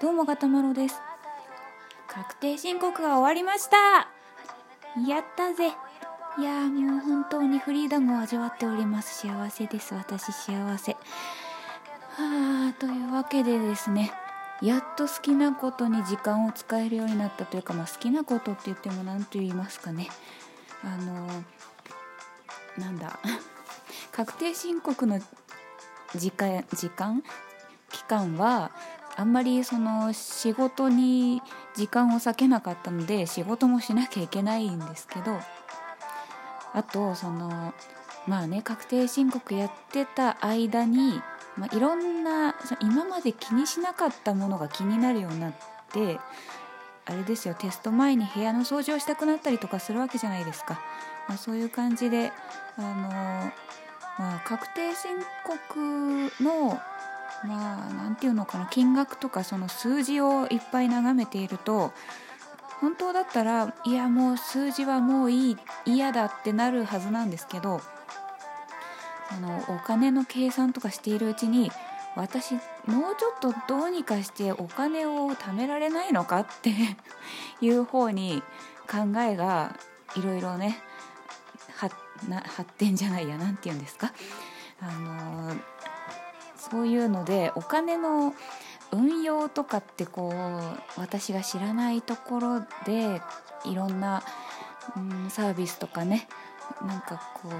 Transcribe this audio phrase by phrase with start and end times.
[0.00, 1.00] どうもガタマロです。
[2.06, 4.08] 確定申告が終わりました。
[5.04, 5.72] やったぜ。
[6.38, 9.26] いやーもう本当にフリーダムを味わっております。
[9.26, 10.92] 幸せです私幸せ。
[10.92, 14.12] はあというわけでですね。
[14.62, 20.06] やっと好きなことに時間を使えるようになったというか、まあ、好きなことって言っても何と言いますかね。
[20.84, 21.26] あの
[22.78, 23.18] なんだ。
[24.12, 25.20] 確定申告の
[26.14, 27.24] 時間時間
[27.90, 28.70] 期間は
[29.18, 31.42] あんまりその仕事に
[31.74, 35.40] 時間を割けなかったので仕事もしなきゃいけないんですけど
[36.72, 37.74] あとその
[38.28, 41.20] まあね確定申告やってた間に、
[41.56, 45.52] まあ、いろんな今まで気にしなかったものが気になるようになっ
[45.92, 46.20] て
[47.04, 50.80] あれですよテスト前に部屋の掃除をしたくなったりとかするわけじゃないですか、
[51.26, 52.30] まあ、そういう感じで
[52.76, 53.52] あの
[54.18, 55.10] まあ、確定申
[55.44, 56.80] 告の
[57.44, 61.92] まあ何て言うのかな金額とかその数字をいっぱい眺めていると
[62.80, 67.80] 本当だったらいやもう数字はもういい嫌だってなるはずなんですけど
[69.30, 71.70] あのお金の計算とかしているうちに
[72.16, 72.62] 私もう
[73.16, 76.72] ちょっとどうにかしてお金を貯められないのかって
[77.60, 78.42] いう方に
[78.90, 79.76] 考えが
[80.16, 80.82] いろいろね
[81.76, 84.12] 発展じゃないや何て言うんですか。
[84.80, 85.54] あの
[86.70, 88.34] そういうのでお金の
[88.90, 93.20] 運用とかってこう私が知らないところで
[93.64, 94.22] いろんな、
[94.96, 96.28] うん、サービスとかね
[96.86, 97.52] なんかこう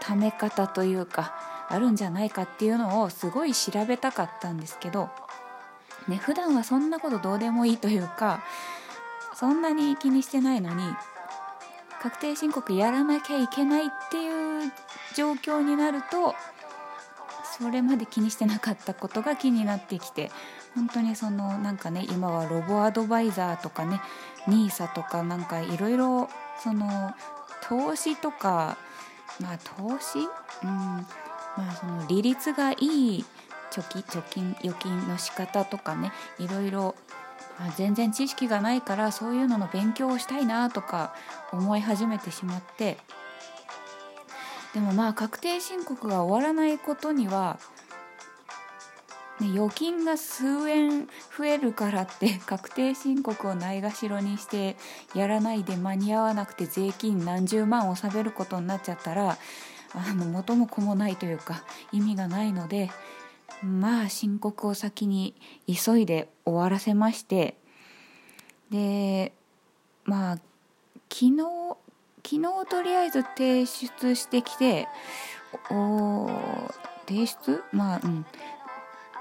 [0.00, 1.34] ため方というか
[1.68, 5.10] あるんじゃないかっていうのをすごい調べたかったんですけど、
[6.08, 8.42] ね、普段はそんなことどうでもいいというか
[9.34, 10.82] そんなに気にしてないのに
[12.00, 14.72] 確定申告やらなきゃいけないっていう
[15.14, 16.34] 状況になると
[17.60, 20.30] それまで気にしてなかったことが気になってきて
[20.74, 24.00] 本当にそのなんかね今はロボアドバイザーとかね
[24.46, 26.28] NISA とかなんかいろいろ
[26.62, 27.12] その
[27.62, 28.78] 投資とか
[29.40, 30.18] まあ投資？
[30.62, 31.06] うん。
[31.56, 33.24] まあその利率がいい
[33.72, 36.94] 貯金貯金預金の仕方とかねいろいろ
[37.76, 41.12] 全然知識がないからそういうのの勉強をしたいなとか
[41.52, 42.98] 思い始めてしまって
[44.78, 47.58] でもまあ確定申告が終わらないことには、
[49.40, 54.76] ね、預金が数円増えるからって 確定申告をないがしろにして
[55.16, 59.36] やらないで間に合わなくて税金何十万納めることになっちゃったら
[59.94, 62.92] あの元も子もないというか意味がないので
[63.64, 65.34] まあ申告を先に
[65.66, 67.56] 急いで終わらせまして
[68.70, 69.32] で
[70.04, 70.38] まあ
[71.10, 71.78] 昨日
[72.30, 74.86] 昨日とりあえず提出してきて
[75.70, 76.28] お
[77.06, 77.64] 提出？
[77.72, 78.26] まあうん。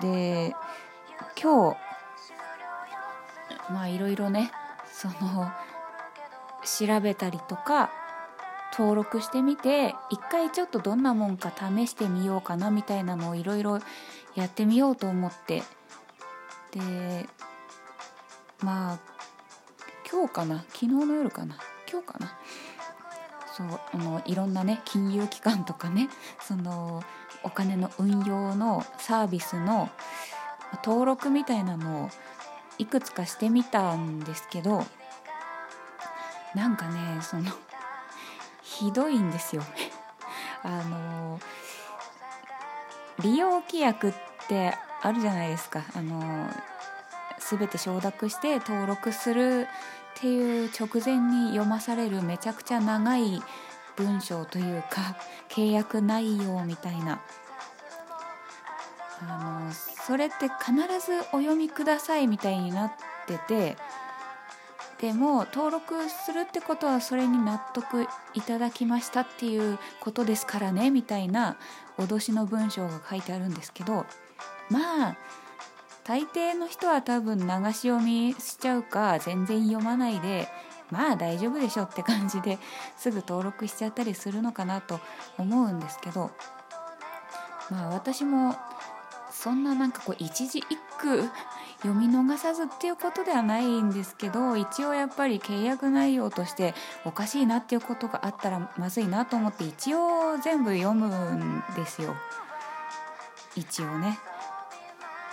[0.00, 0.54] で
[1.42, 1.76] 今日
[3.72, 4.52] まあいろいろね
[4.92, 5.50] その
[6.64, 7.90] 調べたりとか
[8.78, 13.80] 登録してみて一回ちょっとどんなもんか試してみようかなみたいなのをいろいろ
[14.36, 15.64] やってみようと思って。
[16.70, 17.26] で
[18.60, 18.98] まあ
[20.08, 20.60] 今日かな？
[20.68, 21.56] 昨日の夜かな？
[21.90, 22.38] 今日かな？
[23.56, 26.08] そうあのいろんなね金融機関とかね
[26.40, 27.02] その
[27.42, 29.90] お金の運用のサービスの
[30.84, 32.10] 登録みたいなのを
[32.78, 34.86] いくつかしてみたんですけど
[36.54, 37.50] なんかねその
[38.62, 39.62] ひどいんですよ。
[40.64, 41.40] あの
[43.20, 44.14] 利用規約っ
[44.48, 45.84] てあるじゃないですか。
[45.94, 46.48] あの
[47.38, 49.68] 全て承諾して登録する
[50.22, 53.42] っていう直前に読まされるめちゃくちゃ長い
[53.96, 55.16] 文章というか
[55.48, 57.20] 契約内容みたいな。
[59.28, 60.74] あのそれって必
[61.04, 62.92] ずお読みくださいみたいになっ
[63.26, 63.76] てて
[65.00, 71.56] でも登録するってことはそれに納得いただきましたっていうことですからねみたいな
[71.98, 74.06] 脅しの文章が書いてあるんですけど
[74.68, 75.16] まあ
[76.04, 80.48] 大抵の人は多分流し読みしちゃうか全然読まないで
[80.90, 82.58] まあ大丈夫でしょって感じで
[82.96, 85.00] すぐ登録しちゃったりするのかなと
[85.38, 86.30] 思うんですけど
[87.70, 88.56] まあ私も
[89.30, 91.22] そんななんかこう一字一句
[91.82, 102.14] 読み逃さずっていうことではないんですけど一応やっぱり契約内容としておかしいなっていうことがあったらまずいなと思って一応全部読むんですよ
[103.56, 104.18] 一応ね。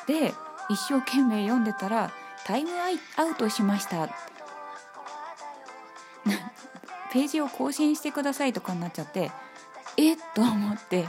[0.08, 0.34] で
[0.70, 2.12] 一生懸命読んでたら
[2.46, 2.72] タイム
[3.18, 4.08] アウトしました。
[7.12, 9.32] ページを更新してくださいとかになっちゃって
[9.98, 11.08] えっと思って。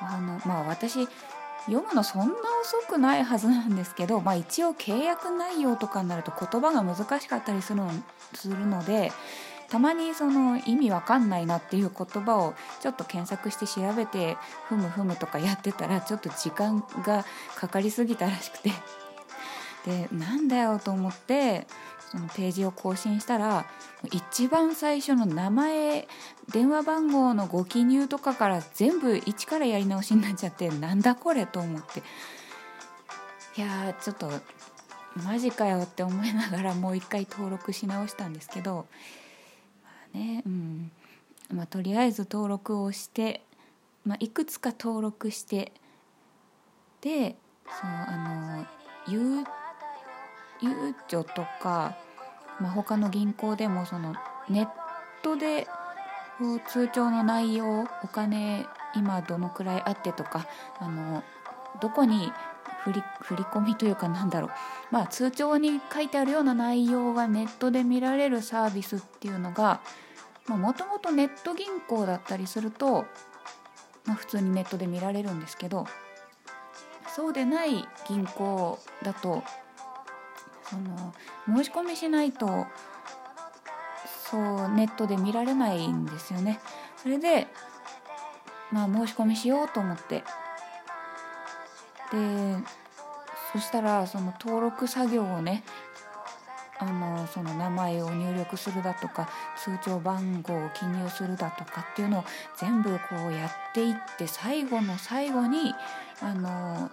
[0.00, 1.08] あのまあ私
[1.66, 7.90] 読むのそんな遅くないはずなんですけど、まあ、一応契約内容とかになると言葉が難しかったりするの
[8.34, 9.12] するので
[9.72, 12.52] たまにその意味わかんないなっていう言葉を
[12.82, 14.36] ちょっと検索して調べて
[14.68, 17.24] ふむふむとかやってたらちょっと時間が
[17.56, 18.70] かかりすぎたらしくて。
[19.86, 21.66] でなんだよと思って
[22.12, 23.64] そのページを更新したら
[24.12, 26.06] 一番最初の名前
[26.52, 32.02] 電話番号のご記入とかから全部一からやり直しになっちゃってなんだこれと思って。
[33.56, 34.30] いやちょっと
[35.24, 38.86] マジかよって思いながらもう一回登録し直したんですけど、
[40.12, 40.42] ね。
[40.46, 40.90] うん。
[41.52, 43.42] まあ、とりあえず登録をして、
[44.06, 45.72] まあ、いくつか登録して
[47.02, 47.36] で
[47.80, 48.66] そのあの
[49.08, 49.44] ゆう
[50.60, 51.96] ゆうちょとか、
[52.60, 54.14] まあ、他の銀行でもその
[54.48, 54.68] ネッ
[55.22, 55.66] トで
[56.68, 58.66] 通帳の内容お金
[58.96, 60.46] 今どのくらいあってとか
[60.78, 61.22] あの
[61.80, 62.32] どこに
[62.84, 64.50] 振り振り込みというかなんだろう、
[64.90, 69.80] まあ、通帳に書いてあるような内容がネットで見られるサービスっていうのが
[70.48, 73.06] もともとネット銀行だったりすると、
[74.04, 75.86] まあ、普通にネットで見られるんですけど
[77.14, 79.44] そうでない銀行だと
[80.64, 81.14] その
[81.58, 82.66] 申し込みしないと
[84.30, 86.58] そうネットで見られないんですよね。
[86.96, 87.48] それで
[88.70, 90.24] まあ申し込みしようと思って
[92.12, 92.56] で
[93.52, 95.64] そしたらその登録作業をね
[96.78, 102.24] あのその名前を入力するだとか通帳番号を記入するだとかっていうのを
[102.56, 105.74] 全部こうやっていって最後の最後に
[106.20, 106.90] あの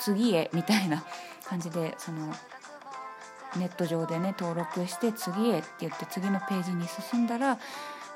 [0.00, 1.04] 次へみたいな
[1.44, 2.32] 感じでその
[3.56, 7.58] ネット上でね登録して次へって言って次のページに進んだら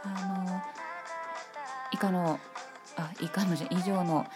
[0.05, 0.09] あ
[0.47, 0.63] の
[1.93, 2.39] 以下の
[2.97, 4.27] あ以下のじゃ以上の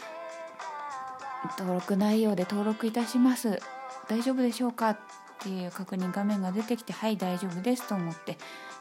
[1.59, 3.61] 登録内容で登録いたします。
[4.09, 4.91] 大丈夫でしょうか？
[4.91, 4.99] っ
[5.41, 8.39] ていう確認画面が出てきてはい大丈夫ですと思って、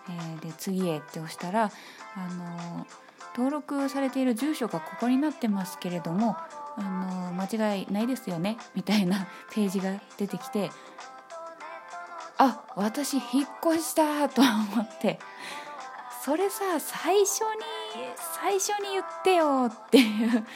[0.09, 1.69] えー、で次へって押したら
[2.15, 2.87] あの
[3.35, 6.37] 登録されている住所がここになってますけれども
[6.77, 8.57] あの間違いないですよね？
[8.73, 10.71] みたいな ページが出てきて
[12.37, 15.19] あ私引っ越したと思って
[16.23, 17.47] それさ最初に
[18.39, 20.47] 最初に言ってよっていう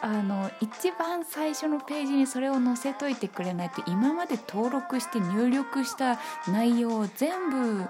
[0.00, 7.84] あの一番最初のページにそれを載せといてくれないと今まで登録して入力した内容を全部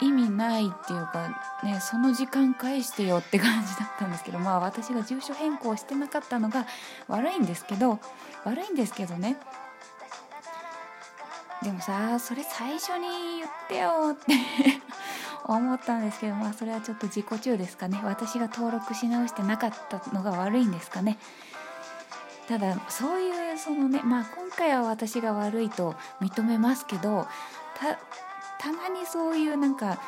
[0.00, 6.66] 意味ないっていうかねその時間返してよって感じだったんですけどまあ私が住所変更してなかったのが
[7.08, 7.98] 悪いんですけど
[8.44, 9.36] 悪いんですけどね。
[11.62, 14.32] でもさそれ最初に言ってよって
[15.54, 17.98] 思ったんですけどまあそれはちょっと自己中ですかね。
[18.04, 21.18] 私が登録し直してなかったのが悪いんですかね。
[22.48, 27.26] ただそういうそのねまあ今回は私が悪いと認めますけど
[28.58, 30.00] たまにそういうなんか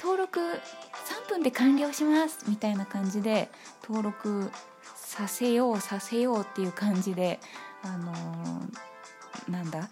[0.00, 3.50] 登録3分で完了しますみたいな感じで
[3.82, 4.50] 登録
[4.94, 7.38] させようさせようっていう感じで
[7.82, 9.88] あのー、なんだ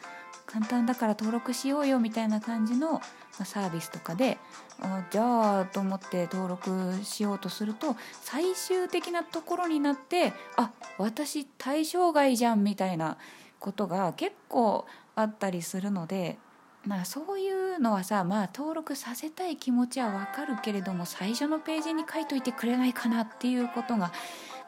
[0.46, 3.00] 簡単だから登録しようよみたいな感じの
[3.32, 4.38] サービスとかで
[4.80, 6.70] あじゃあと思って登録
[7.02, 13.18] しようとすると最終的なところになってあ私対象外じゃんみたいな
[13.58, 14.86] ことが結構
[15.16, 16.38] あったりするので
[16.86, 24.12] まそういうのはさまあ登録させたい気持ちはわかるけれども最初のページに書いといてくれないかなっていうことが、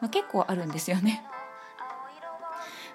[0.00, 1.25] まあ、結構あるんですよね。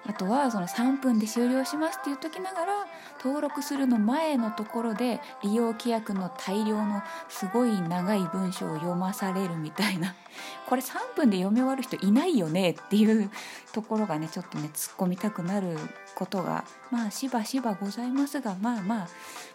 [0.08, 2.86] あとはその3分で終了しますっていう時ながら
[3.22, 10.14] 登録するの前のところで利用規約の大量のすごい長い文章を読まされるみたいな。
[10.68, 13.30] これ3分で読み終わる人いないよねっていう
[13.72, 15.78] ところがねちょっとね突っ込みたくなる
[16.14, 19.08] ことがまあしばしばございますがまあまあ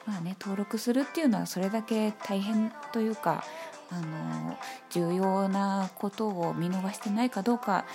[0.08, 3.44] まあね登録するっていうのはそれだけ大変というか
[3.92, 4.58] あの
[4.90, 7.86] 重要なことを見逃してないかどうか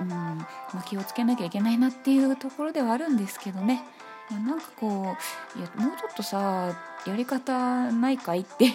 [0.00, 3.84] うんまあ、気をつけなきゃいけないなっていうところではあるんですけどね、
[4.30, 5.16] まあ、なんかこ
[5.56, 6.76] ういやもうちょっとさ
[7.06, 8.72] やり方ないかいっていう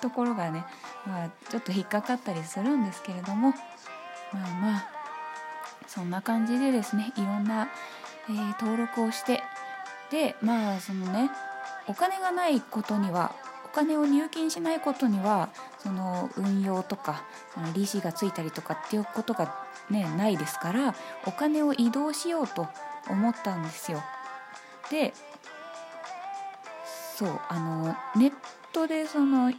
[0.00, 0.64] ところがね、
[1.06, 3.54] まあ、ちょっと引っかかったりするんですけれども。
[4.34, 4.88] まあまあ
[5.86, 7.68] そんな感じでですねいろんな、
[8.28, 9.42] えー、登録をして
[10.10, 11.30] でまあそのね
[11.86, 13.34] お金がないことには
[13.74, 20.94] 金を入金しないことにはその運用とかその利子がついたりとかっていうことがねないですから
[21.26, 22.66] お金を移動しようと
[23.10, 24.02] 思ったんですよ。
[24.90, 25.12] で
[27.16, 28.32] そうあのネッ
[28.72, 29.52] トでその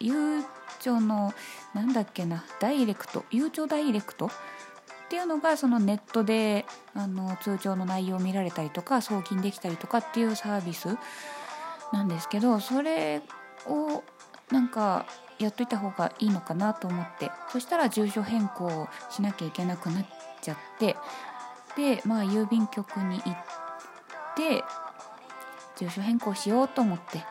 [0.00, 0.44] ゆう
[0.80, 1.32] ちょの
[1.74, 4.30] なんだっけなダイレクトゆうちょダイレクトっ
[5.08, 10.96] ていうのがそのネットであの通帳の内容を見られたりとか送金できたりとかっていうサービス
[11.92, 13.22] なんですけどそれ
[13.66, 14.02] を
[14.50, 15.06] なんか
[15.38, 20.06] やっといた方がいいのかなと思ってそしたら住所変更しなきゃいけなくなっ
[20.40, 20.96] ちゃって
[21.76, 23.34] でまあ郵便局に行っ
[24.36, 24.64] て
[25.76, 27.22] 住所変更しようと思って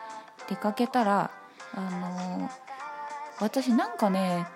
[0.48, 1.30] 出かけたら
[1.74, 2.50] あの
[3.40, 4.46] 私なんかね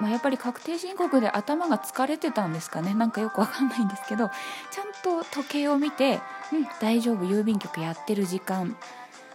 [0.00, 2.92] まあ、やっぱり確定申告で頭が疲れてたんですかね。
[2.92, 4.30] なんかよくわかんないんですけど
[4.72, 6.20] ちゃんと時計を見て
[6.52, 8.76] 「うん大丈夫郵便局やってる時間」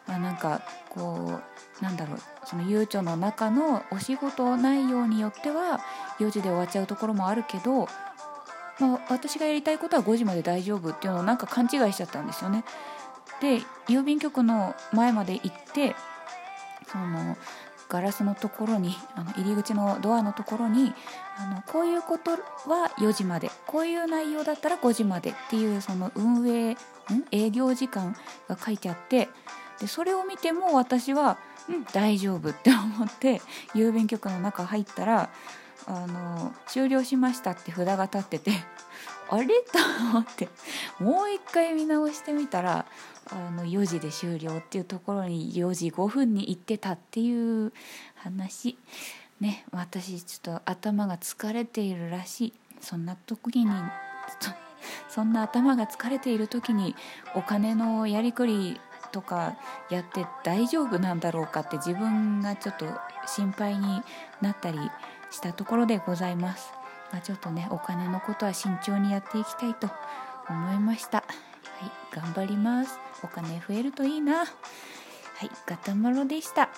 [0.07, 1.39] あなんかこ
[1.81, 5.79] うなんだろうそのゆうちょの中のお仕事内容によっては
[6.19, 7.87] 4時で終わっちゃうところもあるけど、
[8.79, 12.63] まあ、私がやりたいことは5時まで大丈夫っていうのをなんか勘違いしちゃったんですよね。
[13.41, 15.95] で郵便局の前まで行って
[16.91, 17.37] その
[17.89, 20.93] ガラスのところにあの入り口のドアのところに
[21.37, 26.77] あのこういうことは4時までこういう内容だったら5時までっていうその運営ん
[27.31, 28.15] 営業時間
[28.49, 29.29] が書いてあって
[29.79, 31.37] でそれを見ても私は、
[31.69, 33.41] うん、大丈夫って思って
[33.75, 35.29] 郵便局の中入ったら
[35.85, 38.51] あの終了しましたって札が立ってて
[39.29, 39.47] あれ？
[39.47, 39.53] と
[40.11, 40.49] 思って
[40.99, 42.85] もう一回見直してみたら
[43.29, 47.73] あの4時で終了っていうところに4時5分に行ってたっていう
[48.15, 48.77] 話。
[49.39, 52.53] ね私ちょっと頭が疲れているらしい。
[52.81, 53.71] そんな時に
[55.09, 56.95] そんな頭が疲れている時に
[57.35, 58.79] お金のやりくり
[59.17, 59.57] とか
[59.89, 62.85] やって大丈夫なんだろうかって自分がちょっと
[63.25, 64.03] 心配に
[64.41, 64.77] なったり
[65.31, 66.71] したところでございます。
[67.11, 69.89] まあ、ちょっとねお金のことは慎重にやっていきたいと
[70.47, 71.17] 思いました。
[71.17, 71.23] は
[72.13, 72.99] い、頑張ります。
[73.23, 74.37] お金増えるといいな。
[74.37, 76.69] はい、ガタマロでした。